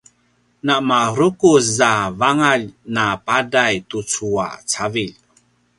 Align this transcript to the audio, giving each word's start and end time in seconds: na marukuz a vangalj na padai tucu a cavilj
na 0.65 0.75
marukuz 0.87 1.67
a 1.91 1.93
vangalj 2.19 2.65
na 2.95 3.05
padai 3.25 3.75
tucu 3.89 4.27
a 4.47 4.49
cavilj 4.71 5.17